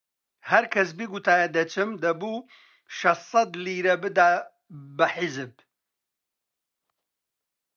[0.49, 2.37] هەر کەس بیگوتایە دەچم، دەبوو
[2.97, 4.31] شەشسەد لیرە بدا
[4.97, 5.53] بە حیزب